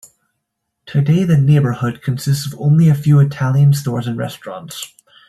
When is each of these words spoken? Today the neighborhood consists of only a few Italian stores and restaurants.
Today 0.87 1.25
the 1.25 1.37
neighborhood 1.37 2.01
consists 2.01 2.47
of 2.51 2.59
only 2.59 2.89
a 2.89 2.95
few 2.95 3.19
Italian 3.19 3.71
stores 3.75 4.07
and 4.07 4.17
restaurants. 4.17 4.91